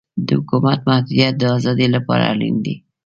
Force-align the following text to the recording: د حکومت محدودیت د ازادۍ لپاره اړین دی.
د 0.25 0.27
حکومت 0.39 0.79
محدودیت 0.89 1.33
د 1.37 1.43
ازادۍ 1.57 1.87
لپاره 1.95 2.23
اړین 2.33 2.55
دی. 2.65 2.75